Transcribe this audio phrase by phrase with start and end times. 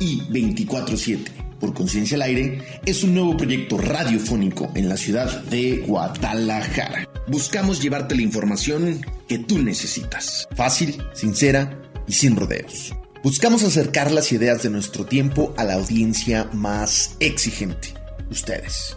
[0.00, 5.78] y 24-7 por Conciencia al Aire es un nuevo proyecto radiofónico en la ciudad de
[5.86, 7.08] Guadalajara.
[7.26, 10.48] Buscamos llevarte la información que tú necesitas.
[10.54, 12.94] Fácil, sincera y sin rodeos.
[13.22, 17.94] Buscamos acercar las ideas de nuestro tiempo a la audiencia más exigente,
[18.30, 18.96] ustedes.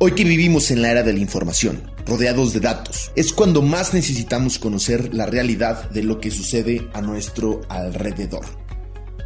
[0.00, 3.94] Hoy que vivimos en la era de la información, rodeados de datos, es cuando más
[3.94, 8.44] necesitamos conocer la realidad de lo que sucede a nuestro alrededor.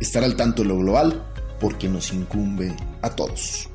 [0.01, 1.23] Estar al tanto de lo global
[1.61, 3.69] porque nos incumbe a todos.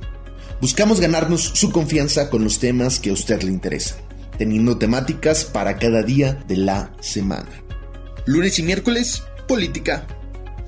[0.62, 3.98] Buscamos ganarnos su confianza con los temas que a usted le interesan,
[4.38, 7.49] teniendo temáticas para cada día de la semana.
[8.26, 10.05] Lunes y miércoles, política.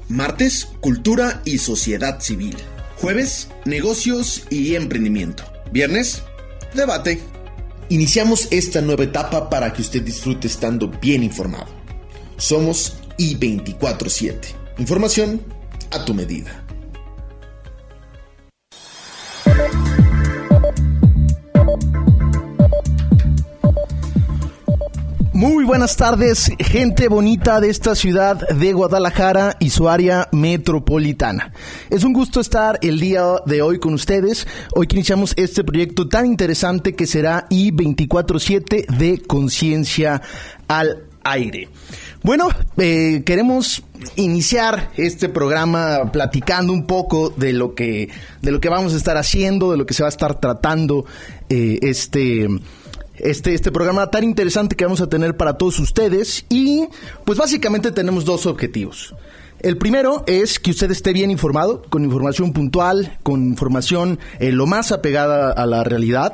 [0.09, 2.57] Martes, cultura y sociedad civil.
[2.97, 5.43] Jueves, negocios y emprendimiento.
[5.71, 6.23] Viernes,
[6.73, 7.21] debate.
[7.89, 11.67] Iniciamos esta nueva etapa para que usted disfrute estando bien informado.
[12.37, 14.62] Somos I247.
[14.77, 15.39] Información
[15.91, 16.63] a tu medida.
[25.31, 31.53] Muy buenas tardes, gente bonita de esta ciudad de Guadalajara y su área metropolitana.
[31.89, 34.47] Es un gusto estar el día de hoy con ustedes.
[34.73, 40.21] Hoy que iniciamos este proyecto tan interesante que será I247 de Conciencia
[40.67, 41.69] al Aire.
[42.23, 43.83] Bueno, eh, queremos
[44.15, 48.09] iniciar este programa platicando un poco de lo que
[48.41, 51.05] de lo que vamos a estar haciendo, de lo que se va a estar tratando
[51.49, 52.47] eh, este
[53.17, 56.45] este, este programa tan interesante que vamos a tener para todos ustedes.
[56.49, 56.87] Y
[57.25, 59.13] pues básicamente tenemos dos objetivos.
[59.59, 64.65] El primero es que usted esté bien informado, con información puntual, con información eh, lo
[64.65, 66.33] más apegada a la realidad.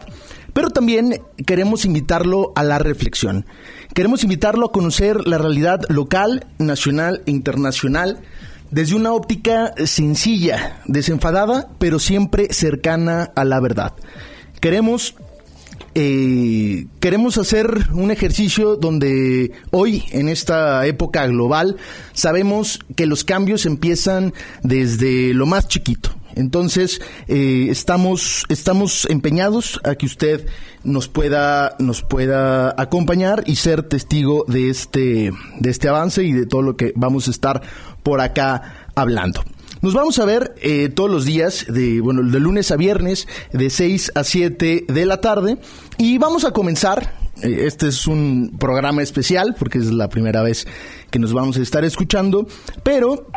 [0.53, 3.45] Pero también queremos invitarlo a la reflexión.
[3.99, 8.21] Queremos invitarlo a conocer la realidad local, nacional e internacional
[8.71, 13.91] desde una óptica sencilla, desenfadada, pero siempre cercana a la verdad.
[14.61, 15.15] Queremos
[15.95, 21.75] eh, queremos hacer un ejercicio donde hoy, en esta época global,
[22.13, 24.33] sabemos que los cambios empiezan
[24.63, 26.18] desde lo más chiquito.
[26.39, 30.47] Entonces, eh, estamos, estamos empeñados a que usted
[30.83, 36.45] nos pueda, nos pueda acompañar y ser testigo de este, de este avance y de
[36.45, 37.61] todo lo que vamos a estar
[38.03, 39.43] por acá hablando.
[39.81, 43.69] Nos vamos a ver eh, todos los días, de, bueno, de lunes a viernes, de
[43.69, 45.57] 6 a 7 de la tarde.
[45.97, 47.13] Y vamos a comenzar.
[47.41, 50.67] Eh, este es un programa especial porque es la primera vez
[51.11, 52.45] que nos vamos a estar escuchando.
[52.83, 53.27] Pero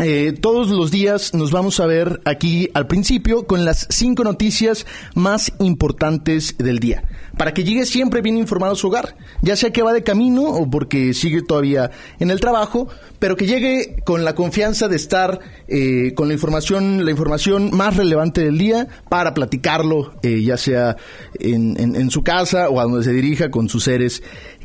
[0.00, 4.86] eh, todos los días nos vamos a ver aquí al principio con las cinco noticias
[5.14, 7.04] más importantes del día.
[7.38, 10.42] Para que llegue siempre bien informado a su hogar, ya sea que va de camino
[10.42, 12.88] o porque sigue todavía en el trabajo,
[13.20, 15.38] pero que llegue con la confianza de estar
[15.68, 20.96] eh, con la información, la información más relevante del día para platicarlo, eh, ya sea
[21.38, 24.22] en, en su casa o a donde se dirija con sus seres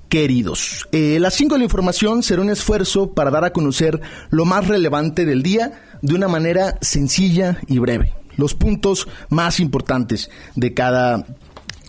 [0.10, 0.88] queridos.
[0.92, 4.68] Eh, las 5 de la información será un esfuerzo para dar a conocer lo más
[4.68, 8.14] relevante del día de una manera sencilla y breve.
[8.36, 11.26] Los puntos más importantes de cada,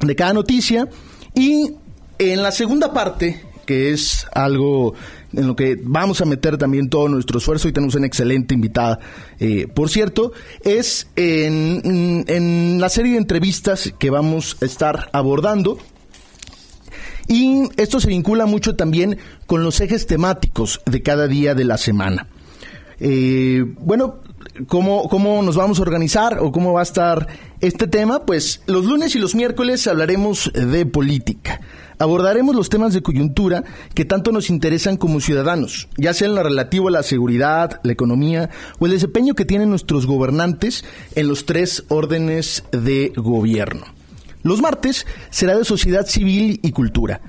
[0.00, 0.88] de cada noticia.
[1.34, 1.72] Y
[2.18, 4.94] en la segunda parte, que es algo
[5.32, 8.98] en lo que vamos a meter también todo nuestro esfuerzo y tenemos una excelente invitada,
[9.38, 10.32] eh, por cierto,
[10.64, 15.78] es en, en la serie de entrevistas que vamos a estar abordando
[17.30, 21.78] y esto se vincula mucho también con los ejes temáticos de cada día de la
[21.78, 22.26] semana.
[22.98, 24.16] Eh, bueno,
[24.66, 27.28] ¿cómo, ¿cómo nos vamos a organizar o cómo va a estar
[27.60, 28.26] este tema?
[28.26, 31.60] Pues los lunes y los miércoles hablaremos de política.
[32.00, 33.62] Abordaremos los temas de coyuntura
[33.94, 37.92] que tanto nos interesan como ciudadanos, ya sea en lo relativo a la seguridad, la
[37.92, 43.99] economía o el desempeño que tienen nuestros gobernantes en los tres órdenes de gobierno.
[44.42, 47.20] Los martes será de sociedad civil y cultura.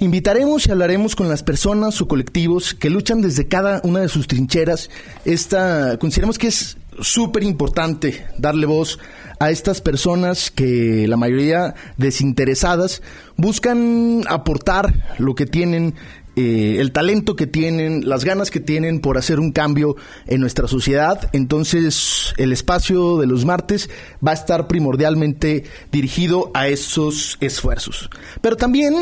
[0.00, 4.28] Invitaremos y hablaremos con las personas o colectivos que luchan desde cada una de sus
[4.28, 4.90] trincheras.
[5.24, 8.98] Esta, consideramos que es súper importante darle voz
[9.40, 13.02] a estas personas que la mayoría desinteresadas
[13.36, 15.94] buscan aportar lo que tienen
[16.40, 19.96] eh, el talento que tienen, las ganas que tienen por hacer un cambio
[20.28, 21.28] en nuestra sociedad.
[21.32, 23.90] Entonces, el espacio de los martes
[24.24, 28.08] va a estar primordialmente dirigido a esos esfuerzos.
[28.40, 28.94] Pero también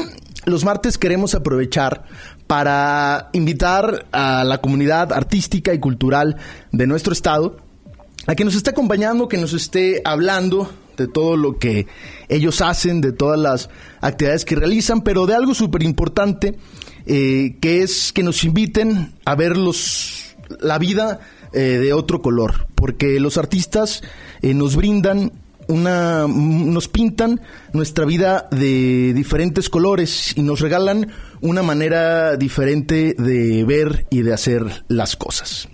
[0.47, 2.05] los martes queremos aprovechar
[2.47, 6.37] para invitar a la comunidad artística y cultural
[6.73, 7.59] de nuestro estado
[8.27, 11.87] a que nos esté acompañando, que nos esté hablando de todo lo que
[12.29, 13.71] ellos hacen, de todas las
[14.01, 16.57] actividades que realizan, pero de algo súper importante
[17.07, 21.21] eh, que es que nos inviten a ver los, la vida
[21.53, 24.03] eh, de otro color, porque los artistas
[24.43, 25.33] eh, nos brindan
[25.69, 27.41] una nos pintan
[27.73, 31.09] nuestra vida de diferentes colores y nos regalan
[31.41, 35.69] una manera diferente de ver y de hacer las cosas.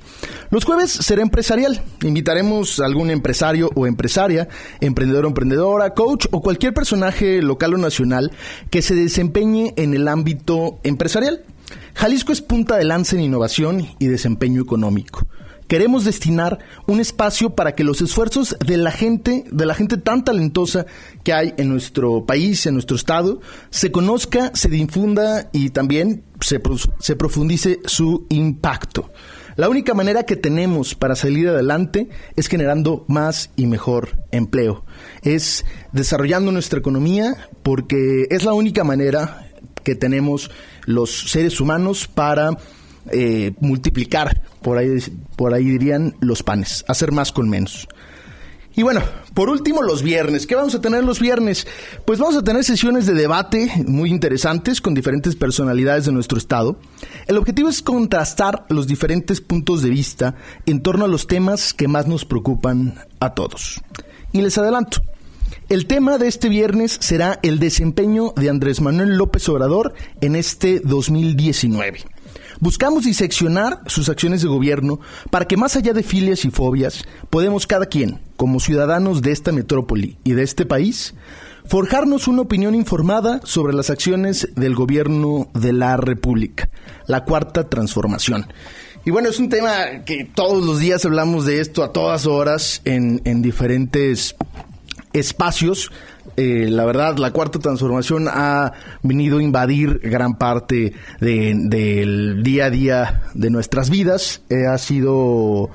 [0.51, 1.83] Los jueves será empresarial.
[2.03, 4.49] Invitaremos a algún empresario o empresaria,
[4.81, 8.33] emprendedor o emprendedora, coach o cualquier personaje local o nacional
[8.71, 11.43] que se desempeñe en el ámbito empresarial.
[11.95, 15.27] Jalisco es punta de lanza en innovación y desempeño económico.
[15.73, 20.23] Queremos destinar un espacio para que los esfuerzos de la gente, de la gente tan
[20.23, 20.85] talentosa
[21.25, 23.41] que hay en nuestro país, en nuestro estado,
[23.71, 26.61] se conozca, se difunda y también se,
[26.99, 29.11] se profundice su impacto.
[29.57, 34.85] La única manera que tenemos para salir adelante es generando más y mejor empleo.
[35.23, 39.49] Es desarrollando nuestra economía porque es la única manera
[39.85, 40.51] que tenemos
[40.85, 42.59] los seres humanos para
[43.11, 44.99] eh, multiplicar, por ahí,
[45.37, 47.89] por ahí dirían, los panes, hacer más con menos.
[48.75, 49.03] Y bueno,
[49.35, 50.47] por último, los viernes.
[50.47, 51.67] ¿Qué vamos a tener los viernes?
[52.07, 56.79] Pues vamos a tener sesiones de debate muy interesantes con diferentes personalidades de nuestro estado.
[57.27, 61.87] El objetivo es contrastar los diferentes puntos de vista en torno a los temas que
[61.87, 63.81] más nos preocupan a todos.
[64.33, 65.03] Y les adelanto,
[65.69, 70.81] el tema de este viernes será el desempeño de Andrés Manuel López Obrador en este
[70.81, 72.12] 2019.
[72.63, 75.01] Buscamos diseccionar sus acciones de gobierno
[75.31, 79.51] para que más allá de filias y fobias, podemos cada quien, como ciudadanos de esta
[79.51, 81.13] metrópoli y de este país,
[81.67, 86.71] forjarnos una opinión informada sobre las acciones del gobierno de la República,
[87.09, 88.47] la cuarta transformación.
[89.05, 92.81] Y bueno, es un tema que todos los días hablamos de esto a todas horas
[92.85, 94.37] en, en diferentes
[95.13, 95.91] espacios
[96.37, 102.71] eh, la verdad, la cuarta transformación ha venido a invadir gran parte del día a
[102.71, 104.43] día de nuestras vidas.
[104.49, 105.71] Eh, ha sido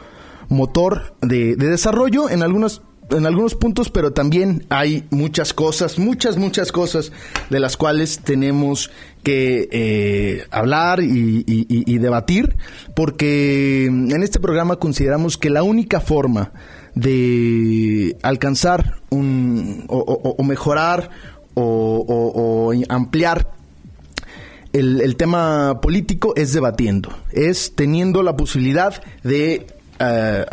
[0.50, 6.72] motor de, desarrollo en algunos en algunos puntos, pero también hay muchas cosas, muchas, muchas
[6.72, 7.12] cosas
[7.50, 8.92] de las cuales tenemos
[9.24, 12.56] que eh, hablar y, debatir,
[12.96, 16.52] porque en este programa consideramos que la única forma
[16.96, 21.10] de alcanzar un, o, mejorar
[21.54, 23.52] o, ampliar
[24.74, 29.68] el, tema político es debatiendo, es teniendo la posibilidad de
[30.00, 30.46] eh,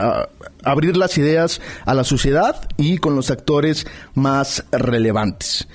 [0.64, 5.66] abrir las ideas a la sociedad y con los actores más relevantes.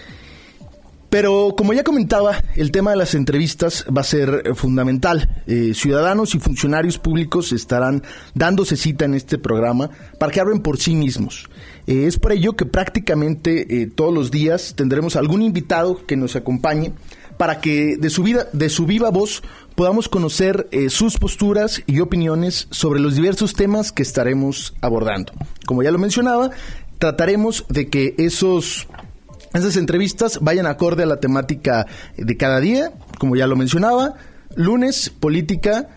[1.10, 5.44] Pero como ya comentaba, el tema de las entrevistas va a ser eh, fundamental.
[5.48, 8.04] Eh, ciudadanos y funcionarios públicos estarán
[8.36, 9.90] dándose cita en este programa
[10.20, 11.50] para que hablen por sí mismos.
[11.88, 16.94] Eh, es por ello que prácticamente todos los días tendremos algún invitado que nos acompañe
[17.38, 19.42] para que de su, vida, de su viva voz
[19.80, 25.32] podamos conocer sus posturas y opiniones sobre los diversos temas que estaremos abordando.
[25.66, 26.52] Como ya lo mencionaba,
[26.98, 28.90] trataremos de que esos
[29.54, 31.88] esas entrevistas vayan acorde a la temática
[32.18, 34.16] de cada día, como ya lo mencionaba.
[34.54, 35.88] Lunes, política.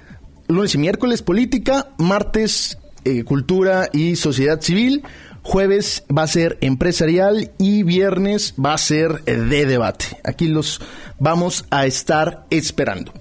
[0.46, 1.88] Lunes y miércoles, política.
[1.98, 5.02] Martes, eh, cultura y sociedad civil.
[5.42, 10.04] Jueves va a ser empresarial y viernes va a ser de debate.
[10.22, 10.80] Aquí los
[11.18, 13.12] vamos a estar esperando.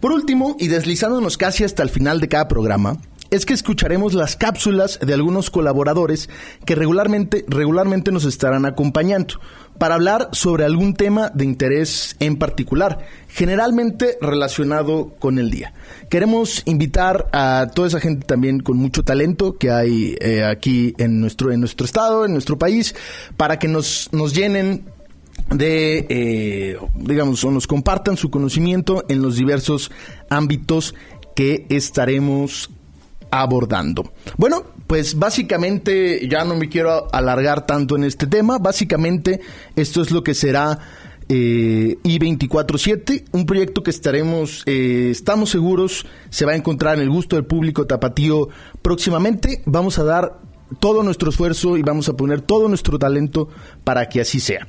[0.00, 2.96] Por último, y deslizándonos casi hasta el final de cada programa,
[3.30, 6.28] es que escucharemos las cápsulas de algunos colaboradores
[6.64, 9.34] que regularmente, regularmente nos estarán acompañando
[9.78, 15.72] para hablar sobre algún tema de interés en particular, generalmente relacionado con el día.
[16.08, 21.20] Queremos invitar a toda esa gente también con mucho talento que hay eh, aquí en
[21.20, 22.94] nuestro, en nuestro estado, en nuestro país,
[23.36, 24.84] para que nos, nos llenen
[25.50, 29.90] de, eh, digamos, o nos compartan su conocimiento en los diversos
[30.28, 30.94] ámbitos
[31.34, 32.70] que estaremos
[33.30, 34.12] abordando.
[34.36, 38.58] Bueno, pues básicamente ya no me quiero alargar tanto en este tema.
[38.58, 39.40] Básicamente
[39.76, 40.78] esto es lo que será
[41.28, 47.10] eh, I247, un proyecto que estaremos, eh, estamos seguros, se va a encontrar en el
[47.10, 48.48] gusto del público tapatío
[48.82, 49.62] próximamente.
[49.64, 50.40] Vamos a dar
[50.80, 53.48] todo nuestro esfuerzo y vamos a poner todo nuestro talento
[53.84, 54.66] para que así sea.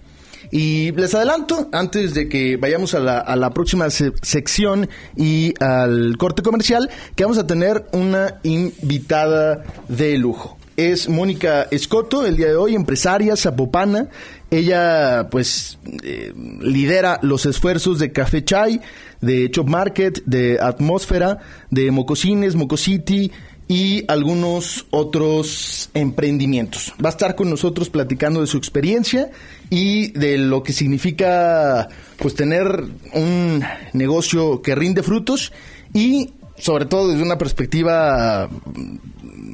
[0.52, 6.90] Y les adelanto, antes de que vayamos a la, próxima sección y al corte comercial,
[7.16, 10.58] que vamos a tener una invitada de lujo.
[10.76, 14.10] Es Mónica Escoto, el día de hoy, empresaria zapopana.
[14.50, 18.82] Ella, pues, eh, lidera los esfuerzos de Café Chai,
[19.22, 21.40] de Chop Market, de Atmósfera,
[21.70, 23.32] de Mococines, Mococity,
[23.72, 26.94] y algunos otros emprendimientos.
[27.02, 29.32] Va a estar con nosotros platicando de su experiencia
[29.70, 31.88] y de lo que significa
[32.18, 32.66] pues tener
[33.14, 33.64] un
[33.94, 35.54] negocio que rinde frutos
[35.94, 38.50] y sobre todo desde una perspectiva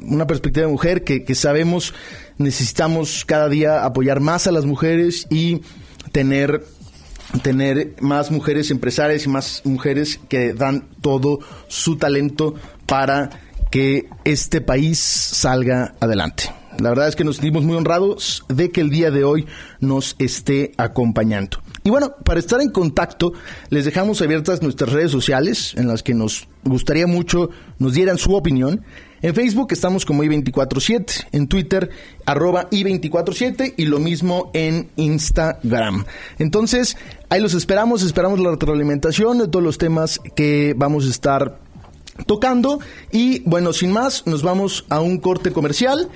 [0.02, 1.94] una perspectiva de mujer que, que sabemos
[2.38, 5.60] necesitamos cada día apoyar más a las mujeres y
[6.10, 6.64] tener
[7.44, 14.60] tener más mujeres empresarias y más mujeres que dan todo su talento para que este
[14.60, 16.52] país salga adelante.
[16.78, 19.46] La verdad es que nos sentimos muy honrados de que el día de hoy
[19.80, 21.58] nos esté acompañando.
[21.82, 23.32] Y bueno, para estar en contacto,
[23.70, 28.34] les dejamos abiertas nuestras redes sociales en las que nos gustaría mucho nos dieran su
[28.34, 28.84] opinión.
[29.22, 31.90] En Facebook estamos como i247, en Twitter
[32.26, 36.04] arroba i247 y lo mismo en Instagram.
[36.38, 36.96] Entonces,
[37.28, 41.58] ahí los esperamos, esperamos la retroalimentación de todos los temas que vamos a estar
[42.26, 42.80] tocando.
[43.10, 46.08] Y bueno, sin más, nos vamos a un corte comercial.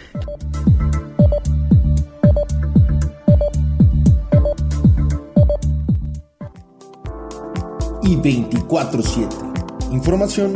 [8.03, 9.93] Y 24-7.
[9.93, 10.55] Información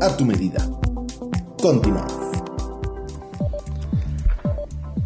[0.00, 0.66] a tu medida.
[1.60, 2.20] Continuamos.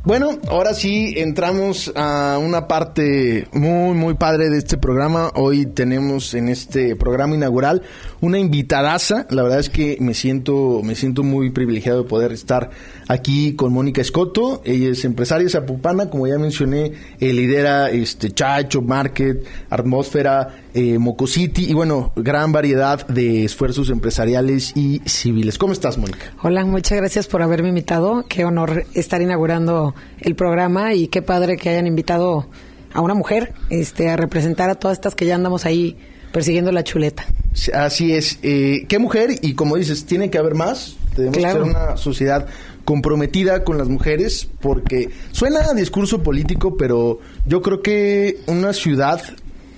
[0.07, 5.31] Bueno, ahora sí entramos a una parte muy, muy padre de este programa.
[5.35, 7.81] Hoy tenemos en este programa inaugural
[8.25, 9.27] una invitadaza.
[9.29, 12.71] La verdad es que me siento, me siento muy privilegiado de poder estar
[13.07, 14.63] aquí con Mónica Escoto.
[14.65, 21.67] Ella es empresaria zapupana, como ya mencioné, eh, lidera este Chacho, Market, Atmósfera, eh, Mocositi
[21.71, 25.59] y bueno, gran variedad de esfuerzos empresariales y civiles.
[25.59, 26.33] ¿Cómo estás, Mónica?
[26.43, 28.25] Hola, muchas gracias por haberme invitado.
[28.27, 32.47] Qué honor estar inaugurando el programa y qué padre que hayan invitado
[32.95, 35.99] a una mujer este, a representar a todas estas que ya andamos ahí
[36.35, 37.25] persiguiendo la chuleta.
[37.73, 38.41] Así es.
[38.43, 39.31] Eh, ¿Qué mujer?
[39.41, 40.97] Y como dices, tiene que haber más.
[41.15, 42.49] Tenemos que ser una sociedad
[42.85, 49.23] comprometida con las mujeres porque suena a discurso político, pero yo creo que una ciudad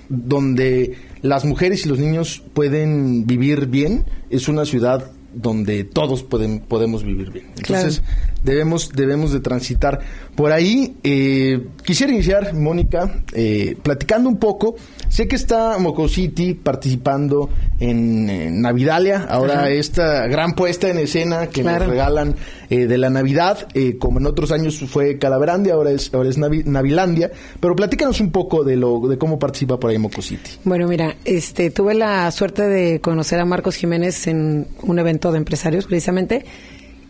[0.09, 6.59] donde las mujeres y los niños pueden vivir bien es una ciudad donde todos pueden,
[6.59, 7.51] podemos vivir bien.
[7.57, 8.01] Entonces,
[8.43, 9.99] debemos, debemos de transitar
[10.35, 10.95] por ahí.
[11.03, 14.75] Eh, quisiera iniciar, Mónica, eh, platicando un poco.
[15.09, 21.63] Sé que está Moco City participando en, Navidalia, ahora esta gran puesta en escena que
[21.63, 22.35] nos regalan
[22.69, 23.67] eh, de la Navidad,
[23.99, 28.63] como en otros años fue Calaverandia, ahora es, ahora es Navilandia, pero platícanos un poco
[28.63, 30.51] de lo de cómo participa por ahí Moco City.
[30.65, 35.37] Bueno, mira, este tuve la suerte de conocer a Marcos Jiménez en un evento de
[35.37, 36.45] empresarios precisamente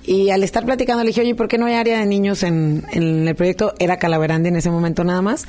[0.07, 2.85] y al estar platicando le dije, oye, ¿por qué no hay área de niños en,
[2.93, 3.73] el proyecto?
[3.77, 5.45] Era Calaverandi en ese momento nada más.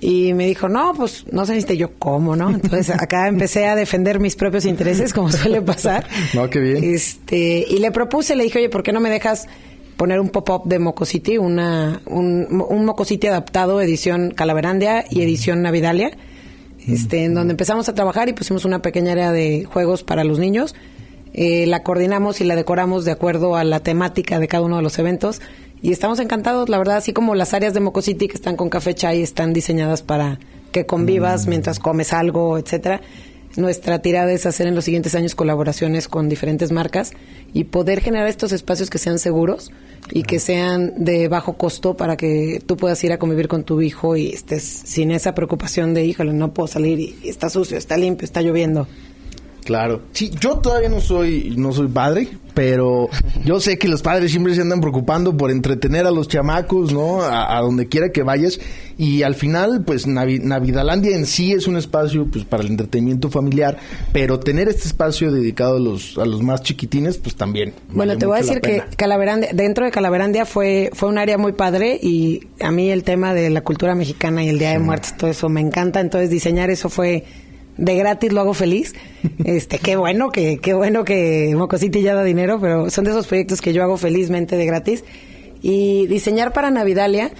[0.00, 2.50] Y me dijo, no, pues no se necesita yo cómo, ¿no?
[2.50, 6.06] Entonces acá empecé a defender mis propios intereses, como suele pasar.
[6.32, 6.84] No, qué bien.
[6.84, 9.48] Este, y le propuse, le dije, oye, ¿por qué no me dejas
[9.96, 16.12] poner un pop-up de Mocosity, una, un, un Mocosity adaptado, edición Calaverandia y edición Navidalia,
[16.86, 20.38] este, en donde empezamos a trabajar y pusimos una pequeña área de juegos para los
[20.38, 20.76] niños
[21.34, 24.82] eh, la coordinamos y la decoramos de acuerdo a la temática de cada uno de
[24.82, 25.40] los eventos
[25.80, 28.94] y estamos encantados, la verdad, así como las áreas de Mocosity que están con café
[28.94, 30.40] chai están diseñadas para
[30.72, 31.48] que convivas mm.
[31.48, 33.00] mientras comes algo, etcétera.
[33.56, 37.12] Nuestra tirada es hacer en los siguientes años colaboraciones con diferentes marcas
[37.52, 39.72] y poder generar estos espacios que sean seguros
[40.10, 43.80] y que sean de bajo costo para que tú puedas ir a convivir con tu
[43.80, 47.96] hijo y estés sin esa preocupación de, híjole, no puedo salir y está sucio, está
[47.96, 48.86] limpio, está lloviendo.
[49.68, 50.00] Claro.
[50.12, 53.10] Sí, yo todavía no soy, no soy padre, pero
[53.44, 57.20] yo sé que los padres siempre se andan preocupando por entretener a los chamacos, ¿no?
[57.20, 58.60] A, donde quiera que vayas.
[58.96, 63.76] Y al final, pues Navidalandia en sí es un espacio pues para el entretenimiento familiar,
[64.10, 67.74] pero tener este espacio dedicado a los, a los más chiquitines, pues también.
[67.90, 71.52] Bueno, te voy a decir que Calaverandia, dentro de Calaverandia fue, fue un área muy
[71.52, 75.14] padre y a mí el tema de la cultura mexicana y el Día de Muertos,
[75.18, 76.00] todo eso me encanta.
[76.00, 77.24] Entonces diseñar eso fue
[77.78, 78.94] de gratis lo hago feliz.
[79.44, 83.26] Este, qué bueno que, qué bueno que Mocositi ya da dinero, pero son de esos
[83.26, 85.04] proyectos que yo hago felizmente de gratis.
[85.62, 87.30] Y diseñar para Navidalia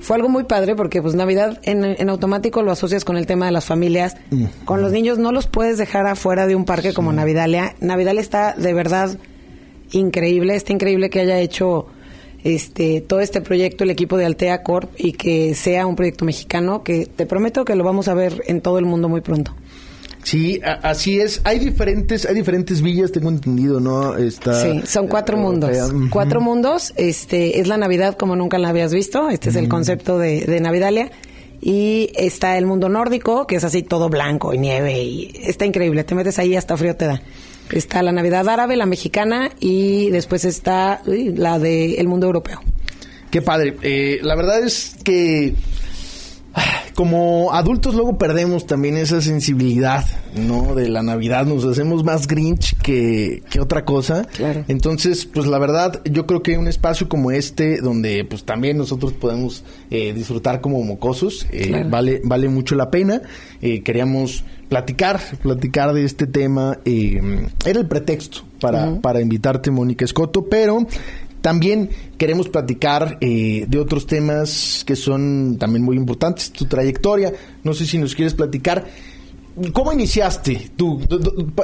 [0.00, 3.46] fue algo muy padre porque pues Navidad en, en automático lo asocias con el tema
[3.46, 4.16] de las familias.
[4.64, 7.74] Con los niños no los puedes dejar afuera de un parque como Navidalia.
[7.80, 9.18] Navidalia está de verdad
[9.92, 11.86] increíble, está increíble que haya hecho
[12.44, 16.84] este todo este proyecto el equipo de Altea Corp y que sea un proyecto mexicano
[16.84, 19.54] que te prometo que lo vamos a ver en todo el mundo muy pronto.
[20.26, 21.40] Sí, así es.
[21.44, 24.16] Hay diferentes, hay diferentes villas, tengo entendido, ¿no?
[24.16, 25.70] Está, sí, son cuatro mundos.
[26.10, 26.92] Cuatro mundos.
[26.96, 29.30] Este es la Navidad como nunca la habías visto.
[29.30, 31.12] Este es el concepto de, de Navidalia.
[31.60, 36.02] Y está el mundo nórdico, que es así todo blanco y nieve y está increíble.
[36.02, 37.22] Te metes ahí hasta frío te da.
[37.70, 42.60] Está la Navidad árabe, la mexicana y después está la del el mundo europeo.
[43.30, 43.76] Qué padre.
[43.82, 45.54] Eh, la verdad es que
[46.96, 50.74] como adultos luego perdemos también esa sensibilidad, ¿no?
[50.74, 54.24] De la Navidad, nos hacemos más grinch que, que otra cosa.
[54.36, 54.64] Claro.
[54.66, 59.12] Entonces, pues la verdad, yo creo que un espacio como este, donde pues también nosotros
[59.12, 61.90] podemos eh, disfrutar como mocosos, eh, Claro.
[61.90, 63.20] vale, vale mucho la pena.
[63.60, 66.78] Eh, queríamos platicar, platicar de este tema.
[66.86, 70.86] eh, era el pretexto para, para invitarte, Mónica Escoto, pero
[71.46, 77.32] también queremos platicar eh, de otros temas que son también muy importantes, tu trayectoria.
[77.62, 78.84] No sé si nos quieres platicar.
[79.72, 81.00] ¿Cómo iniciaste tú?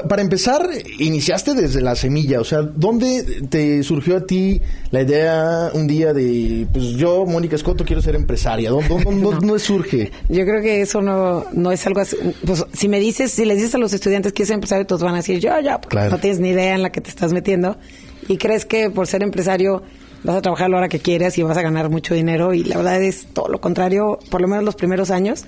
[0.09, 0.67] Para empezar,
[1.01, 2.41] iniciaste desde la semilla.
[2.41, 4.61] O sea, ¿dónde te surgió a ti
[4.93, 8.71] la idea un día de, pues yo, Mónica Escoto, quiero ser empresaria?
[8.71, 10.13] ¿Dónde, dónde- dónde surge?
[10.29, 12.17] Yo creo que eso no, no es algo así.
[12.47, 15.15] Pues, si me dices, si les dices a los estudiantes que es empresario, todos van
[15.15, 16.13] a decir, yo, ya, porque Claro.
[16.13, 17.77] no tienes ni idea en la que te estás metiendo.
[18.29, 19.83] Y crees que por ser empresario
[20.25, 22.55] vas a trabajar a la hora que quieras y vas a ganar mucho dinero.
[22.55, 25.45] Y la verdad es todo lo contrario, por lo menos los primeros años.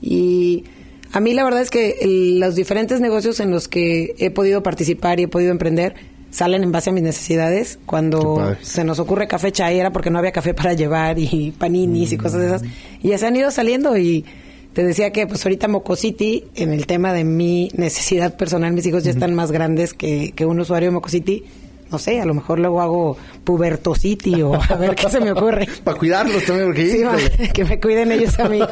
[0.00, 0.64] Y
[1.12, 4.62] a mí la verdad es que el- los diferentes negocios en los que he podido
[4.62, 5.94] participar y he podido emprender
[6.30, 7.78] salen en base a mis necesidades.
[7.86, 12.12] Cuando se nos ocurre café chai era porque no había café para llevar y paninis
[12.12, 12.62] y cosas de esas.
[13.02, 14.24] Y ya se han ido saliendo y
[14.72, 19.04] te decía que pues ahorita Mocosity, en el tema de mi necesidad personal, mis hijos
[19.04, 21.44] ya están más grandes que, que un usuario de Mocosity.
[21.92, 25.68] No sé, a lo mejor luego hago Pubertocity o a ver qué se me ocurre.
[25.84, 26.90] Para cuidarlos también, porque...
[26.90, 28.60] Sí, que me cuiden ellos a mí.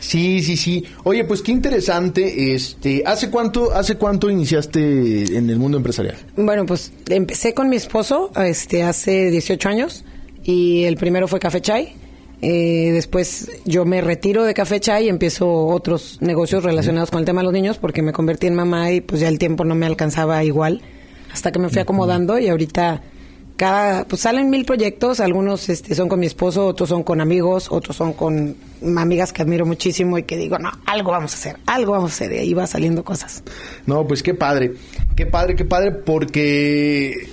[0.00, 0.84] Sí, sí, sí.
[1.04, 2.54] Oye, pues qué interesante.
[2.54, 6.16] Este, ¿hace cuánto, hace cuánto iniciaste en el mundo empresarial?
[6.36, 10.04] Bueno, pues empecé con mi esposo este, hace 18 años
[10.44, 11.94] y el primero fue Café Chai.
[12.42, 17.24] Eh, después yo me retiro de Café Chai y empiezo otros negocios relacionados con el
[17.24, 19.74] tema de los niños porque me convertí en mamá y pues ya el tiempo no
[19.74, 20.82] me alcanzaba igual
[21.32, 23.02] hasta que me fui acomodando y ahorita
[23.58, 27.66] cada pues salen mil proyectos, algunos este, son con mi esposo, otros son con amigos,
[27.70, 28.56] otros son con
[28.96, 32.14] amigas que admiro muchísimo y que digo, no, algo vamos a hacer, algo vamos a
[32.14, 33.42] hacer y ahí va saliendo cosas.
[33.84, 34.74] No, pues qué padre,
[35.16, 37.28] qué padre, qué padre, porque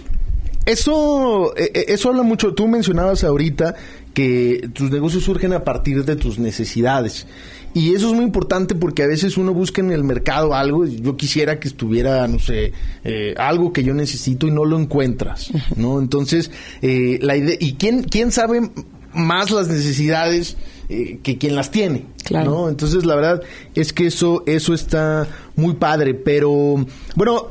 [0.65, 2.55] eso, eh, eh, eso habla mucho.
[2.55, 3.75] Tú mencionabas ahorita
[4.15, 7.27] que tus negocios surgen a partir de tus necesidades.
[7.75, 11.17] Y eso es muy importante porque a veces uno busca en el mercado algo, yo
[11.17, 12.71] quisiera que estuviera, no sé,
[13.03, 15.99] eh, algo que yo necesito y no lo encuentras, ¿no?
[15.99, 18.71] Entonces, eh, la idea, ¿y quién, quién sabe
[19.13, 20.55] más las necesidades
[20.87, 22.05] eh, que quien las tiene?
[22.23, 22.51] Claro.
[22.51, 22.69] ¿no?
[22.69, 23.41] Entonces, la verdad
[23.75, 26.77] es que eso, eso está muy padre, pero
[27.17, 27.49] bueno,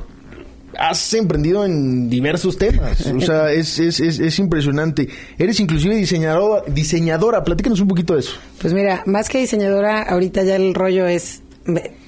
[0.79, 3.07] has emprendido en diversos temas.
[3.07, 5.09] O sea, es, es, es, es impresionante.
[5.39, 7.45] Eres inclusive diseñadora, diseñadora.
[7.45, 8.33] Platícanos un poquito de eso.
[8.61, 11.43] Pues mira, más que diseñadora, ahorita ya el rollo es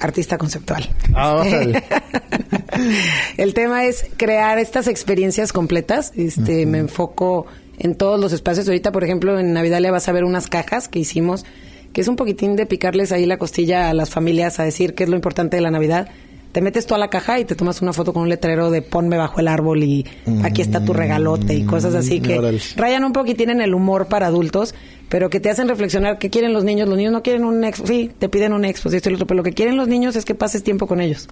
[0.00, 0.88] artista conceptual.
[1.14, 1.44] Ah,
[3.37, 6.12] el tema es crear estas experiencias completas.
[6.16, 7.46] Este, me enfoco
[7.79, 8.66] en todos los espacios.
[8.68, 11.44] Ahorita, por ejemplo, en Navidad le vas a ver unas cajas que hicimos,
[11.92, 15.05] que es un poquitín de picarles ahí la costilla a las familias a decir qué
[15.05, 16.09] es lo importante de la Navidad.
[16.56, 18.80] Te metes tú a la caja y te tomas una foto con un letrero de
[18.80, 20.06] ponme bajo el árbol y
[20.42, 22.62] aquí está tu regalote y cosas así que Órale.
[22.76, 24.74] rayan un poquitín en el humor para adultos,
[25.10, 26.88] pero que te hacen reflexionar qué quieren los niños.
[26.88, 29.16] Los niños no quieren un expo, sí, te piden un expo, sí, esto y lo
[29.16, 31.28] otro, pero lo que quieren los niños es que pases tiempo con ellos.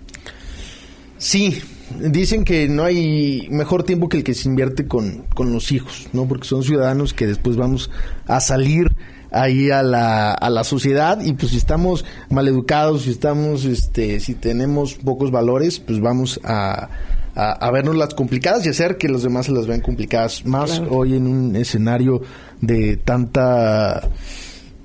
[1.16, 1.58] Sí,
[1.98, 6.06] dicen que no hay mejor tiempo que el que se invierte con, con los hijos,
[6.12, 6.28] ¿no?
[6.28, 7.90] Porque son ciudadanos que después vamos
[8.26, 8.88] a salir
[9.34, 14.34] ahí a la, a la sociedad y pues si estamos maleducados, si estamos, este, si
[14.34, 16.88] tenemos pocos valores, pues vamos a,
[17.34, 20.44] a, a vernos las complicadas y hacer que los demás se las vean complicadas.
[20.46, 20.96] Más Claro.
[20.96, 22.22] hoy en un escenario
[22.60, 24.08] de tanta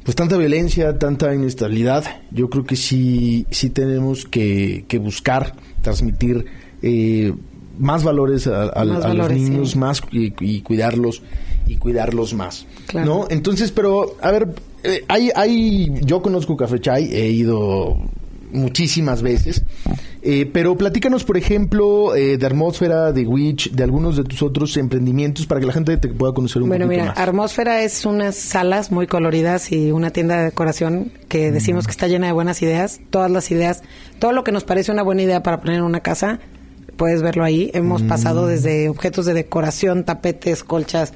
[0.03, 6.45] pues tanta violencia, tanta inestabilidad, yo creo que sí, sí tenemos que, que buscar transmitir
[6.81, 7.31] eh,
[7.77, 9.77] más valores a, a- Más a valores, los niños, sí.
[9.77, 11.21] más y, y cuidarlos
[11.69, 12.65] y cuidarlos más.
[12.87, 13.05] Claro.
[13.05, 13.27] ¿No?
[13.29, 14.49] Entonces, pero, a ver,
[14.83, 17.97] eh, hay, hay, yo conozco Café Chai, he ido
[18.51, 19.63] muchísimas veces,
[20.23, 24.75] eh, pero platícanos, por ejemplo, eh, de Atmósfera, de Witch, de algunos de tus otros
[24.77, 27.27] emprendimientos para que la gente te pueda conocer un Bueno, poquito mira, más.
[27.27, 32.07] Atmósfera es unas salas muy coloridas y una tienda de decoración que decimos que está
[32.07, 32.99] llena de buenas ideas.
[33.11, 33.83] Todas las ideas,
[34.17, 36.39] todo lo que nos parece una buena idea para poner en una casa,
[36.97, 37.69] puedes verlo ahí.
[37.75, 41.13] Hemos pasado desde objetos de decoración, tapetes, colchas.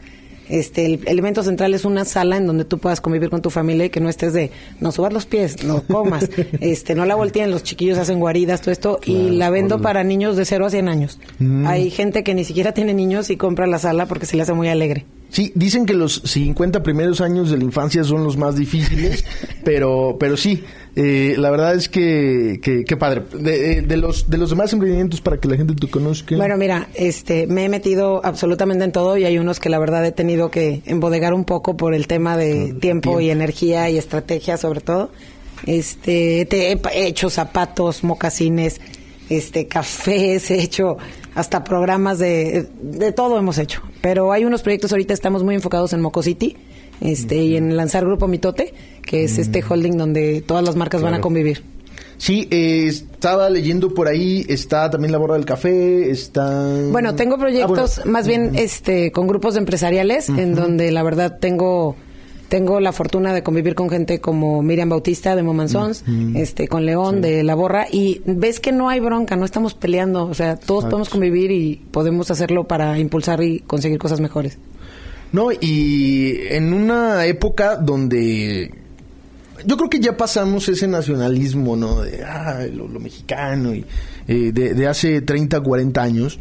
[0.50, 3.86] Este, el elemento central es una sala en donde tú puedas convivir con tu familia
[3.86, 6.30] y que no estés de no subas los pies, no comas,
[6.60, 10.36] este, no la volteen, los chiquillos hacen guaridas, todo esto, y la vendo para niños
[10.36, 11.20] de 0 a 100 años.
[11.66, 14.54] Hay gente que ni siquiera tiene niños y compra la sala porque se le hace
[14.54, 15.06] muy alegre.
[15.34, 19.26] Sí, dicen que los 50 primeros años de la infancia son los más difíciles,
[19.64, 20.64] pero, pero sí,
[20.96, 23.24] eh, la verdad es que, que, padre.
[23.34, 26.36] De, de, los, de los demás emprendimientos para que la gente te conozca.
[26.36, 30.06] Bueno, mira, este, me he metido absolutamente en todo y hay unos que la verdad
[30.06, 34.58] he tenido que embodegar un poco por el tema de tiempo, y energía y estrategia
[34.58, 35.10] sobre todo.
[35.66, 38.80] Este, te he hecho zapatos, mocasines,
[39.30, 41.00] este, cafés, he hecho
[41.36, 43.82] hasta programas de, de todo hemos hecho.
[44.02, 46.58] Pero hay unos proyectos ahorita estamos muy enfocados en Moco City,
[47.02, 48.74] este, y en lanzar Grupo Mitote,
[49.06, 51.64] que es este holding donde todas las marcas van a convivir.
[52.18, 56.66] Sí, eh, estaba leyendo por ahí, está también la borra del café, está...
[56.90, 61.98] Bueno, tengo proyectos ah, más bien este con grupos empresariales en donde la verdad tengo
[62.54, 66.04] tengo la fortuna de convivir con gente como Miriam Bautista de Momansons,
[66.36, 70.28] este, con León de La Borra, y ves que no hay bronca, no estamos peleando,
[70.28, 74.60] o sea, todos podemos convivir y podemos hacerlo para impulsar y conseguir cosas mejores.
[75.32, 78.72] No, y en una época donde
[79.66, 82.04] yo creo que ya pasamos ese nacionalismo, ¿no?
[82.04, 83.84] De ah, lo, mexicano y
[84.28, 86.38] eh, de, de, hace 30, 40 años,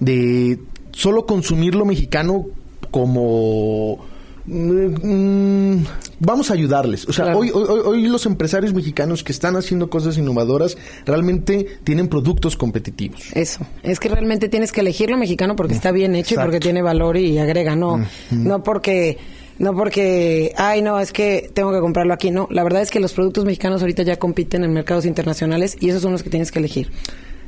[0.00, 0.58] de
[0.92, 2.46] solo consumir lo mexicano
[2.90, 4.11] como
[4.44, 5.84] Mm,
[6.18, 7.08] vamos a ayudarles.
[7.08, 10.76] O sea, hoy, hoy, los empresarios mexicanos que están haciendo cosas innovadoras
[11.06, 13.22] realmente tienen productos competitivos.
[13.34, 16.60] Eso, es que realmente tienes que elegir lo mexicano porque está bien hecho y porque
[16.60, 19.18] tiene valor y agrega, no, no porque
[19.58, 22.30] no porque, ay, no, es que tengo que comprarlo aquí.
[22.30, 25.90] No, la verdad es que los productos mexicanos ahorita ya compiten en mercados internacionales y
[25.90, 26.90] esos son los que tienes que elegir.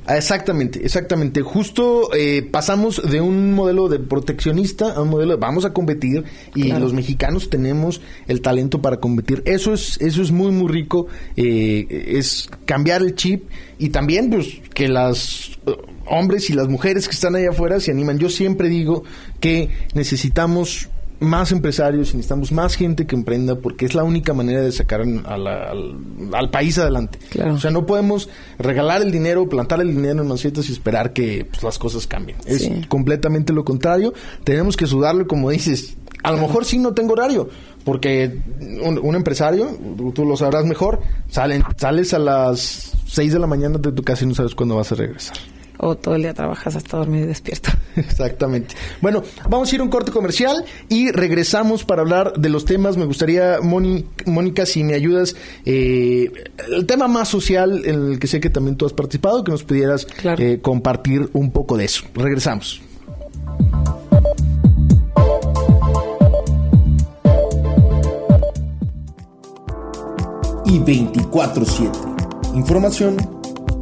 [0.07, 1.41] Ah, exactamente, exactamente.
[1.41, 6.25] Justo eh, pasamos de un modelo de proteccionista a un modelo de vamos a competir
[6.55, 9.43] y los mexicanos tenemos el talento para competir.
[9.47, 11.07] Eso es, eso es muy, muy rico.
[11.37, 13.45] Eh, es cambiar el chip
[13.79, 15.73] y también pues que las eh,
[16.07, 18.19] hombres y las mujeres que están allá afuera se animan.
[18.19, 19.05] Yo siempre digo
[19.41, 24.61] que necesitamos más empresarios y necesitamos más gente que emprenda porque es la única manera
[24.61, 27.19] de sacar al, país adelante.
[27.51, 31.47] O sea, no podemos regalar el dinero, plantar el dinero en macetas y esperar que
[31.51, 32.39] pues, las cosas cambien.
[32.47, 34.13] Es completamente lo contrario.
[34.45, 35.97] Tenemos que sudarlo, como dices.
[36.23, 37.51] A lo mejor sí no tengo horario,
[37.85, 38.41] porque
[38.83, 39.77] un, empresario,
[40.15, 44.25] tú lo sabrás mejor, salen, sales a las 6 de la mañana de tu casa
[44.25, 45.37] y no sabes cuándo vas a regresar
[45.85, 47.71] o todo el día trabajas hasta dormir y despierto.
[47.97, 48.75] Exactamente.
[49.03, 52.97] Bueno, vamos a ir a un corte comercial y regresamos para hablar de los temas.
[52.97, 56.33] Me gustaría, Mónica, si me ayudas, eh,
[56.71, 59.63] el tema más social en el que sé que también tú has participado, que nos
[59.63, 60.07] pudieras
[60.39, 62.05] eh, compartir un poco de eso.
[62.15, 62.81] Regresamos.
[70.65, 72.55] Y 24-7.
[72.55, 73.17] Información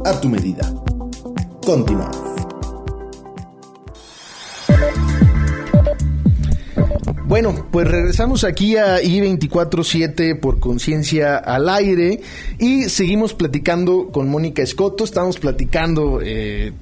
[0.03, 0.82] a tu medida.
[1.65, 2.17] Continuamos.
[7.25, 12.19] Bueno, pues regresamos aquí a I247 por conciencia al aire
[12.59, 15.05] y seguimos platicando con Mónica Escoto.
[15.05, 16.73] Estamos platicando eh,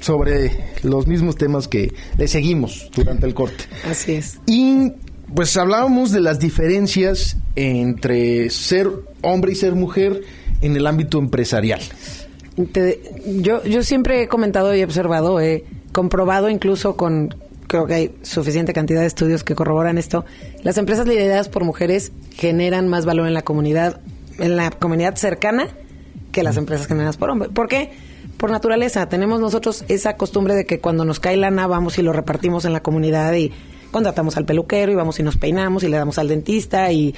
[0.00, 3.64] sobre los mismos temas que le seguimos durante el corte.
[3.90, 4.38] Así es.
[4.46, 4.92] Y
[5.34, 8.90] pues hablábamos de las diferencias entre ser
[9.22, 10.22] hombre y ser mujer
[10.60, 11.80] en el ámbito empresarial
[13.26, 17.34] yo, yo siempre he comentado y observado, he comprobado incluso con,
[17.66, 20.24] creo que hay suficiente cantidad de estudios que corroboran esto,
[20.62, 24.00] las empresas lideradas por mujeres generan más valor en la comunidad,
[24.38, 25.68] en la comunidad cercana
[26.32, 27.50] que las empresas generadas por hombres.
[27.52, 27.90] ¿Por qué?
[28.36, 32.12] Por naturaleza, tenemos nosotros esa costumbre de que cuando nos cae lana vamos y lo
[32.12, 33.52] repartimos en la comunidad y
[33.90, 37.14] contratamos al peluquero y vamos y nos peinamos y le damos al dentista y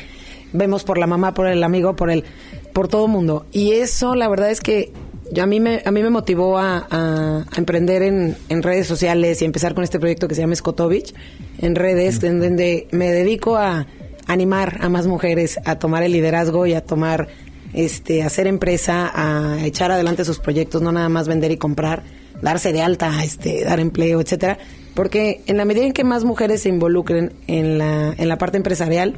[0.52, 2.24] vemos por la mamá, por el amigo, por el
[2.72, 3.46] por todo mundo.
[3.50, 4.92] Y eso la verdad es que
[5.36, 9.84] a mí me, a mí me motivó a, emprender en, redes sociales y empezar con
[9.84, 11.14] este proyecto que se llama Skotovich
[11.58, 13.86] en redes, en donde me dedico a
[14.26, 17.28] animar a más mujeres a tomar el liderazgo y a tomar,
[17.72, 22.02] este, hacer empresa, a echar adelante sus proyectos, no nada más vender y comprar,
[22.42, 24.58] darse de alta, este, dar empleo, etcétera.
[24.94, 28.56] Porque en la medida en que más mujeres se involucren en la, en la parte
[28.56, 29.14] empresarial,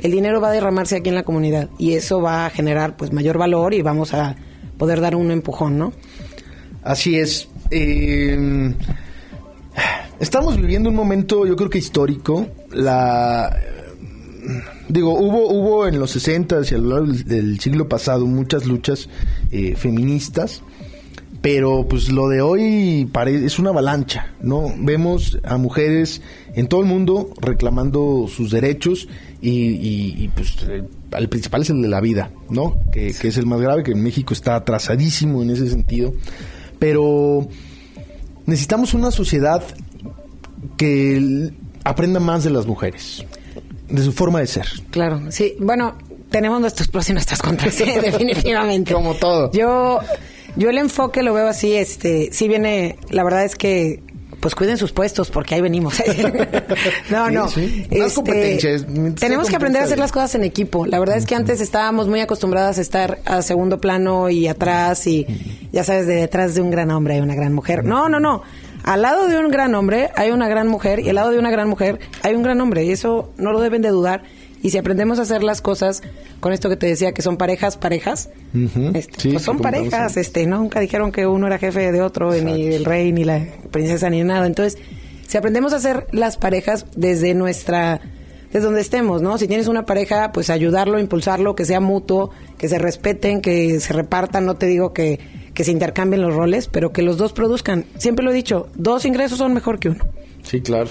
[0.00, 3.12] el dinero va a derramarse aquí en la comunidad y eso va a generar pues
[3.12, 4.36] mayor valor y vamos a
[4.78, 5.92] poder dar un empujón, ¿no?
[6.82, 7.48] Así es.
[7.70, 8.74] Eh,
[10.20, 12.46] estamos viviendo un momento, yo creo que histórico.
[12.72, 13.56] La
[14.88, 19.08] digo, hubo, hubo en los 60 y a lo largo del siglo pasado muchas luchas
[19.50, 20.62] eh, feministas,
[21.40, 24.72] pero pues lo de hoy es una avalancha, ¿no?
[24.78, 26.22] Vemos a mujeres
[26.54, 29.08] en todo el mundo reclamando sus derechos
[29.40, 30.56] y, pues
[31.16, 32.80] el, principal es el de la vida, ¿no?
[32.90, 36.12] Que, es el más grave, que en México está atrasadísimo en ese sentido.
[36.78, 37.48] Pero
[38.46, 39.62] necesitamos una sociedad
[40.76, 41.52] que
[41.84, 43.24] aprenda más de las mujeres,
[43.88, 44.66] de su forma de ser.
[44.90, 45.54] Claro, sí.
[45.60, 45.96] Bueno,
[46.30, 48.92] tenemos nuestros pros y nuestras contras, sí, definitivamente.
[48.92, 49.50] Como todo.
[49.52, 50.00] Yo,
[50.56, 54.02] yo el enfoque lo veo así, este, sí viene, la verdad es que
[54.46, 55.94] pues cuiden sus puestos porque ahí venimos.
[57.10, 57.48] no, no.
[57.48, 57.84] sí.
[57.98, 60.86] Más competencia, es- tenemos que aprender a hacer las cosas en equipo.
[60.86, 65.04] La verdad es que antes estábamos muy acostumbradas a estar a segundo plano y atrás
[65.08, 65.26] y
[65.72, 67.84] ya sabes, de detrás de un gran hombre hay una gran mujer.
[67.84, 68.42] No, no, no.
[68.84, 71.50] Al lado de un gran hombre hay una gran mujer y al lado de una
[71.50, 74.22] gran mujer hay un gran hombre y eso no lo deben de dudar.
[74.66, 76.02] Y si aprendemos a hacer las cosas
[76.40, 78.30] con esto que te decía que son parejas, parejas,
[78.94, 82.74] este, Sí, pues son parejas, este, nunca dijeron que uno era jefe de otro, ni
[82.74, 84.44] el rey, ni la princesa, ni nada.
[84.44, 84.76] Entonces,
[85.28, 88.00] si aprendemos a hacer las parejas desde nuestra,
[88.52, 89.38] desde donde estemos, ¿no?
[89.38, 93.92] Si tienes una pareja, pues ayudarlo, impulsarlo, que sea mutuo, que se respeten, que se
[93.92, 95.20] repartan, no te digo que,
[95.54, 97.84] que se intercambien los roles, pero que los dos produzcan.
[97.98, 100.04] Siempre lo he dicho, dos ingresos son mejor que uno.
[100.42, 100.90] Sí, claro.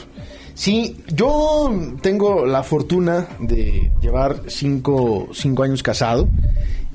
[0.55, 1.69] Sí, yo
[2.01, 6.29] tengo la fortuna de llevar cinco, cinco años casado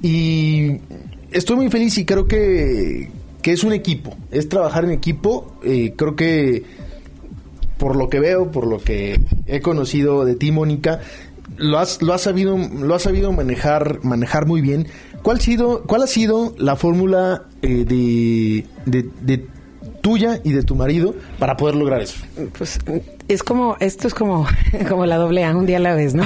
[0.03, 0.79] y
[1.31, 3.11] estoy muy feliz y creo que,
[3.42, 5.57] que es un equipo, es trabajar en equipo.
[5.62, 6.64] eh, creo que
[7.77, 11.01] por lo que veo, por lo que he conocido de ti, Mónica,
[11.59, 14.87] lo has, lo has sabido, lo has sabido manejar, manejar muy bien.
[15.23, 19.46] ¿Cuál, sido, cuál ha sido la fórmula eh, de, de, de
[20.00, 22.16] tuya y de tu marido para poder lograr eso?
[22.56, 22.78] Pues
[23.28, 24.46] es como, esto es como,
[24.88, 26.24] como la doble A, un día a la vez, ¿no?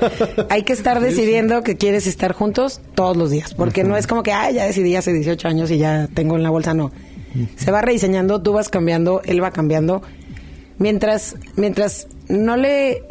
[0.50, 4.22] Hay que estar decidiendo que quieres estar juntos todos los días, porque no es como
[4.22, 6.92] que, ah, ya decidí hace 18 años y ya tengo en la bolsa, no.
[7.56, 10.02] Se va rediseñando, tú vas cambiando, él va cambiando.
[10.78, 13.02] Mientras, mientras no le,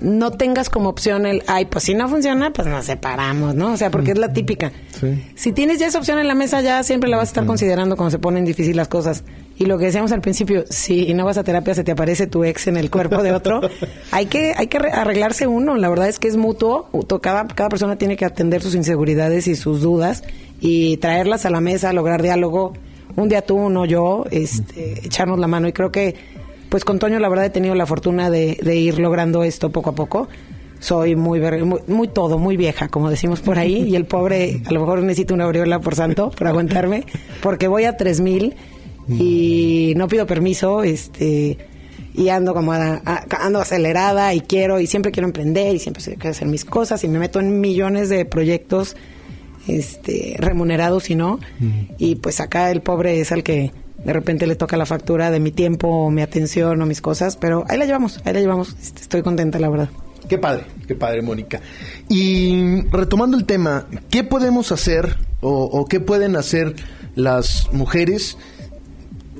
[0.00, 3.72] no tengas como opción el, ay, pues si no funciona, pues nos separamos, ¿no?
[3.72, 4.72] O sea, porque es la típica.
[4.98, 5.22] Sí.
[5.34, 7.96] Si tienes ya esa opción en la mesa, ya siempre la vas a estar considerando
[7.96, 9.24] cuando se ponen difíciles las cosas.
[9.60, 12.44] Y lo que decíamos al principio, si no vas a terapia, se te aparece tu
[12.44, 13.60] ex en el cuerpo de otro.
[14.12, 15.74] hay que hay que re- arreglarse uno.
[15.76, 16.88] La verdad es que es mutuo.
[17.20, 20.22] Cada, cada persona tiene que atender sus inseguridades y sus dudas
[20.60, 22.72] y traerlas a la mesa, lograr diálogo.
[23.16, 25.66] Un día tú, uno yo, este, echarnos la mano.
[25.66, 26.14] Y creo que,
[26.68, 29.90] pues con Toño, la verdad, he tenido la fortuna de, de ir logrando esto poco
[29.90, 30.28] a poco
[30.80, 34.62] soy muy, ver- muy muy todo, muy vieja, como decimos por ahí, y el pobre
[34.64, 37.02] a lo mejor necesita una aureola por santo para aguantarme,
[37.42, 38.54] porque voy a 3000
[39.08, 41.58] y no pido permiso, este
[42.14, 46.02] y ando como a- a- ando acelerada y quiero y siempre quiero emprender y siempre
[46.02, 48.96] quiero hacer mis cosas y me meto en millones de proyectos
[49.66, 51.38] este remunerados y no
[51.98, 53.70] y pues acá el pobre es al que
[54.04, 57.36] de repente le toca la factura de mi tiempo o mi atención o mis cosas,
[57.36, 59.88] pero ahí la llevamos, ahí la llevamos, Este, estoy contenta la verdad.
[60.28, 61.60] Qué padre, qué padre, Mónica.
[62.08, 66.74] Y retomando el tema, ¿qué podemos hacer o, o qué pueden hacer
[67.16, 68.38] las mujeres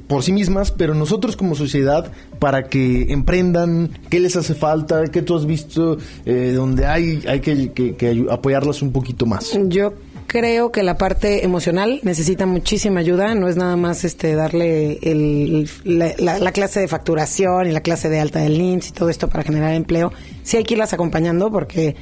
[0.08, 3.90] por sí mismas, pero nosotros como sociedad para que emprendan?
[4.10, 5.04] ¿Qué les hace falta?
[5.08, 9.56] ¿Qué tú has visto eh, donde hay, hay que, que- apoyarlas un poquito más?
[9.66, 9.92] Yo
[10.26, 13.34] creo que la parte emocional necesita muchísima ayuda.
[13.34, 17.80] No es nada más este darle el- la, la- la clase de facturación y la
[17.80, 20.12] clase de alta del IMSS y todo esto para generar empleo.
[20.42, 21.94] Sí hay que irlas acompañando porque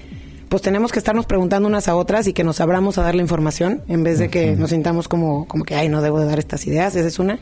[0.49, 3.23] pues tenemos que estarnos preguntando unas a otras y que nos abramos a dar la
[3.23, 6.39] información en vez de que nos sintamos como, como que, ay, no debo de dar
[6.39, 6.95] estas ideas.
[6.95, 7.41] Esa es una.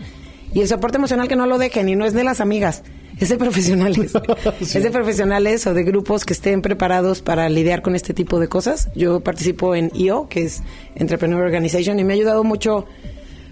[0.52, 2.82] Y el soporte emocional que no lo dejen y no es de las amigas,
[3.18, 4.12] es de profesionales.
[4.60, 8.48] Es de profesionales o de grupos que estén preparados para lidiar con este tipo de
[8.48, 8.88] cosas.
[8.94, 10.62] Yo participo en IO, que es
[10.94, 12.86] Entrepreneur Organization, y me ha ayudado mucho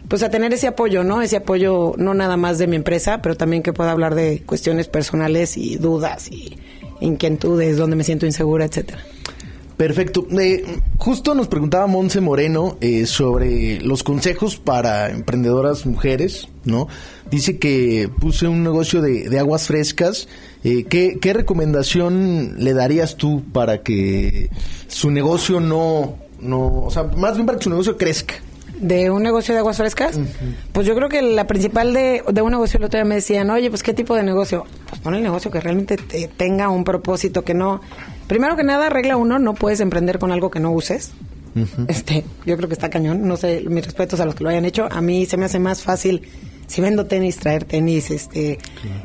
[0.09, 1.23] pues a tener ese apoyo, ¿no?
[1.23, 4.89] Ese apoyo no nada más de mi empresa, pero también que pueda hablar de cuestiones
[4.89, 6.59] personales y dudas y
[7.01, 9.03] inquietudes, donde me siento insegura, etcétera.
[9.87, 10.25] Perfecto.
[10.39, 10.65] Eh,
[10.97, 16.87] justo nos preguntaba Monse Moreno eh, sobre los consejos para emprendedoras mujeres, ¿no?
[17.33, 20.29] Dice que puse un negocio de, de aguas frescas.
[20.63, 24.51] Eh, ¿qué, qué recomendación le darías tú para que
[24.87, 28.35] su negocio no, no, o sea, más bien para que su negocio crezca?
[28.79, 30.19] de un negocio de aguas frescas,
[30.73, 33.49] pues yo creo que la principal de, de un negocio, el otro día me decían,
[33.51, 34.65] oye, pues qué tipo de negocio.
[34.89, 37.81] Pues pon el negocio que realmente te- tenga un propósito, que no...
[38.27, 41.13] Primero que nada, regla uno, no puedes emprender con algo que no uses.
[41.87, 43.27] Este, yo creo que está cañón.
[43.29, 44.89] No sé, mis respetos a los que lo hayan hecho.
[44.91, 46.23] A mí se me hace más fácil
[46.67, 48.59] si vendo tenis, traer tenis, este,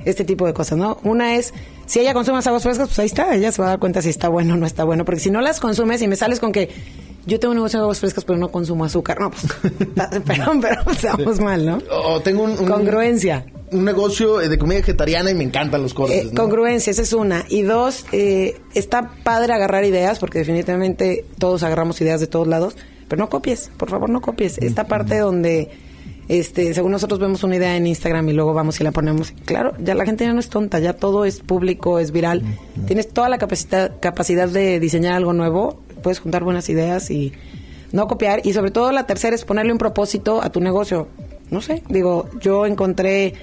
[0.05, 0.99] este tipo de cosas, ¿no?
[1.03, 1.53] Una es,
[1.85, 4.07] si ella consume aguas frescas, pues ahí está, ella se va a dar cuenta si
[4.09, 6.53] está bueno o no está bueno, porque si no las consumes y me sales con
[6.53, 6.69] que
[7.25, 9.45] yo tengo un negocio de aguas frescas, pero no consumo azúcar, no, pues,
[10.25, 11.79] perdón, pero estamos mal, ¿no?
[11.91, 13.45] O tengo un, un- Congruencia.
[13.71, 16.25] Un negocio eh, de comida vegetariana y me encantan los cortes.
[16.25, 16.41] Eh, ¿no?
[16.43, 17.45] Congruencia, esa es una.
[17.49, 22.75] Y dos, eh, está padre agarrar ideas, porque definitivamente todos agarramos ideas de todos lados,
[23.07, 24.57] pero no copies, por favor, no copies.
[24.57, 25.69] Esta parte donde
[26.29, 29.33] Este, según nosotros vemos una idea en Instagram y luego vamos y la ponemos.
[29.45, 32.43] Claro, ya la gente ya no es tonta, ya todo es público, es viral.
[32.85, 37.31] Tienes toda la capacidad, capacidad de diseñar algo nuevo, puedes juntar buenas ideas y
[37.93, 38.41] no copiar.
[38.45, 41.07] Y sobre todo la tercera es ponerle un propósito a tu negocio.
[41.49, 43.33] No sé, digo, yo encontré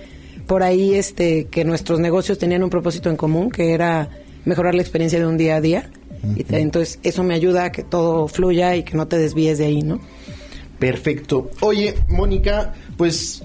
[0.46, 4.08] por ahí este que nuestros negocios tenían un propósito en común, que era
[4.44, 5.90] mejorar la experiencia de un día a día.
[6.36, 9.66] y entonces eso me ayuda a que todo fluya y que no te desvíes de
[9.66, 10.00] ahí, ¿no?
[10.78, 11.50] Perfecto.
[11.60, 13.42] Oye, Mónica, pues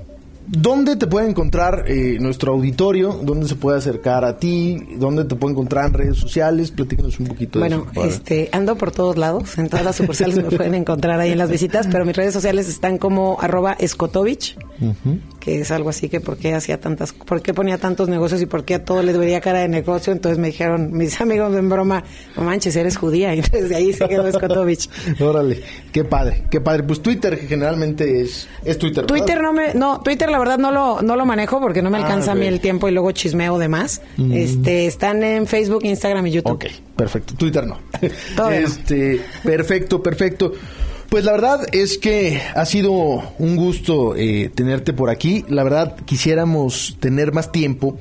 [0.51, 3.19] ¿Dónde te puede encontrar eh, nuestro auditorio?
[3.21, 4.79] ¿Dónde se puede acercar a ti?
[4.97, 6.71] ¿Dónde te puede encontrar en redes sociales?
[6.71, 7.85] Platícanos un poquito de eso.
[7.93, 9.59] Bueno, este, ando por todos lados.
[9.59, 12.67] En todas las sucursales me pueden encontrar ahí en las visitas, pero mis redes sociales
[12.67, 14.57] están como arroba escotovich,
[15.39, 18.45] que es algo así que por qué hacía tantas, por qué ponía tantos negocios y
[18.45, 20.11] por qué a todo le debería cara de negocio.
[20.13, 22.03] Entonces me dijeron mis amigos en broma,
[22.35, 23.33] no manches, eres judía.
[23.39, 24.89] Y entonces de ahí se quedó escotovich.
[25.21, 26.83] Órale, qué padre, qué padre.
[26.83, 29.05] Pues Twitter generalmente es, es Twitter.
[29.05, 31.97] Twitter no me, no, Twitter la verdad no lo, no lo manejo porque no me
[31.97, 34.01] ah, alcanza a mí el tiempo y luego chismeo de más.
[34.17, 34.33] Mm.
[34.33, 36.53] Este, están en Facebook, Instagram y YouTube.
[36.53, 37.35] Ok, perfecto.
[37.35, 37.77] Twitter no.
[38.51, 40.53] este, perfecto, perfecto.
[41.09, 42.93] Pues la verdad es que ha sido
[43.39, 45.43] un gusto eh, tenerte por aquí.
[45.49, 47.97] La verdad quisiéramos tener más tiempo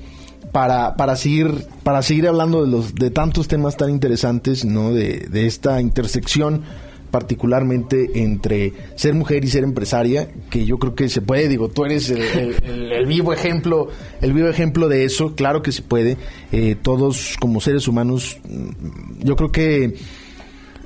[0.53, 4.93] para, para seguir para seguir hablando de los de tantos temas tan interesantes, ¿no?
[4.93, 6.65] De, de esta intersección
[7.11, 11.85] particularmente entre ser mujer y ser empresaria, que yo creo que se puede, digo, tú
[11.85, 13.89] eres el, vivo ejemplo,
[14.21, 16.17] el vivo ejemplo de eso, claro que se puede,
[16.53, 19.95] eh, todos como seres humanos, mm, yo creo que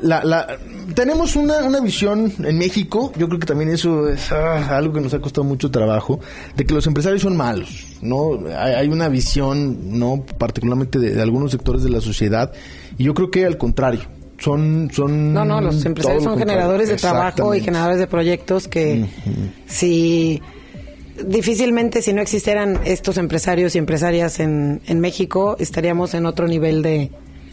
[0.03, 0.59] la, la,
[0.95, 5.01] tenemos una, una, visión en México, yo creo que también eso es ah, algo que
[5.01, 6.21] nos ha costado mucho trabajo,
[6.57, 8.41] de que los empresarios son malos, ¿no?
[8.57, 10.25] Hay, una visión, ¿no?
[10.39, 12.53] Particularmente de, de algunos sectores de la sociedad,
[12.99, 14.03] y yo creo que al contrario,
[14.39, 15.33] son, son...
[15.33, 19.07] No, no, los empresarios son generadores de trabajo y generadores de proyectos que
[19.67, 20.43] si
[21.25, 26.83] difícilmente si no existieran estos empresarios y empresarias en, en México estaríamos en otro nivel
[26.83, 27.11] de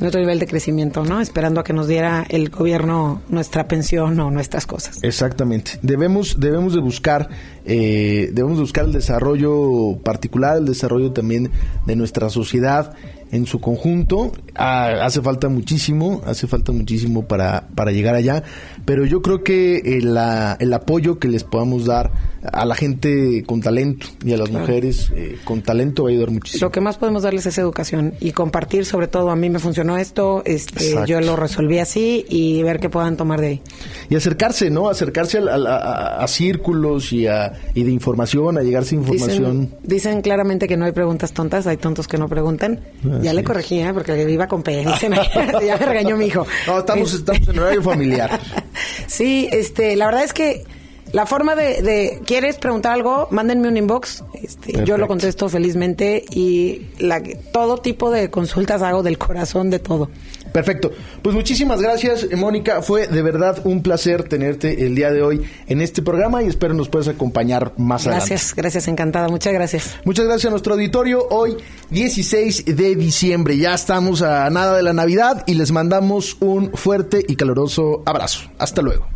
[0.08, 1.22] otro nivel de crecimiento, ¿no?
[1.22, 5.00] Esperando a que nos diera el gobierno nuestra pensión o nuestras cosas.
[5.04, 5.80] Exactamente.
[5.82, 7.30] Debemos debemos de buscar
[7.72, 11.52] eh, debemos de buscar el desarrollo particular, el desarrollo también
[11.86, 12.96] de nuestra sociedad
[13.32, 14.32] en su conjunto.
[14.56, 18.44] Ah, hace falta muchísimo, hace falta muchísimo para, para llegar allá,
[18.86, 20.18] pero yo creo que el,
[20.60, 25.12] el apoyo que les podamos dar a la gente con talento y a las mujeres
[25.14, 26.66] eh, con talento va a ayudar muchísimo.
[26.66, 29.98] Lo que más podemos darles es educación y compartir, sobre todo, a mí me funcionó
[29.98, 33.62] esto, este, yo lo resolví así y ver qué puedan tomar de ahí.
[34.10, 34.90] Y acercarse, ¿no?
[34.90, 39.69] Acercarse a, círculos y, a, y de información, a llegarse información.
[39.84, 42.80] Dicen, claramente que no hay preguntas tontas, hay tontos que no preguntan.
[43.22, 43.93] Ya le corregí, ¿eh?
[43.93, 44.84] porque iba con P.
[45.65, 46.45] ya me regañó mi hijo.
[46.67, 48.39] No, estamos, estamos en horario familiar.
[49.08, 50.63] sí, este, la verdad es que
[51.12, 53.28] la forma de, ¿quieres preguntar algo?
[53.32, 54.24] Mándenme un inbox.
[54.41, 59.80] Este, yo lo contesto felizmente y la, todo tipo de consultas hago del corazón, de
[59.80, 60.10] todo.
[60.52, 60.92] Perfecto.
[61.22, 62.82] Pues muchísimas gracias, Mónica.
[62.82, 66.74] Fue de verdad un placer tenerte el día de hoy en este programa y espero
[66.74, 68.30] nos puedas acompañar más adelante.
[68.30, 69.28] Gracias, gracias, encantada.
[69.30, 69.98] Muchas gracias.
[70.06, 71.28] Muchas gracias a nuestro auditorio.
[71.30, 71.58] Hoy,
[71.90, 73.58] 16 de diciembre.
[73.58, 78.50] Ya estamos a nada de la Navidad y les mandamos un fuerte y caluroso abrazo.
[78.58, 79.08] Hasta luego.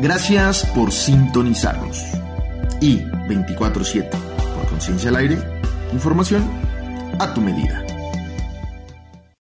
[0.00, 2.17] Gracias por sintonizarnos.
[2.80, 5.38] Y 24-7 por Conciencia al Aire,
[5.92, 6.48] información
[7.18, 7.87] a tu medida.